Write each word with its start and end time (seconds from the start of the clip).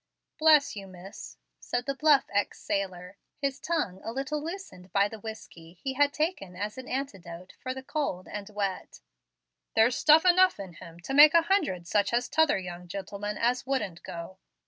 "Bless 0.39 0.75
you, 0.75 0.87
miss," 0.87 1.37
said 1.59 1.85
the 1.85 1.93
bluff 1.93 2.25
ex 2.33 2.59
sailor, 2.59 3.17
his 3.37 3.59
tongue 3.59 4.01
a 4.03 4.11
little 4.11 4.43
loosened 4.43 4.91
by 4.91 5.07
the 5.07 5.19
whiskey 5.19 5.73
he 5.73 5.93
had 5.93 6.11
taken 6.11 6.55
as 6.55 6.75
an 6.75 6.87
antidote 6.87 7.53
for 7.59 7.71
the 7.71 7.83
cold 7.83 8.27
and 8.27 8.49
wet, 8.49 8.99
"there's 9.75 9.95
stuff 9.95 10.25
enough 10.25 10.59
in 10.59 10.73
him 10.73 10.99
to 11.01 11.13
make 11.13 11.35
a 11.35 11.43
hundred 11.43 11.85
such 11.85 12.15
as 12.15 12.27
t'other 12.29 12.57
young 12.57 12.87
gentleman 12.87 13.37
as 13.37 13.67
wouldn't 13.67 14.01
go. 14.01 14.39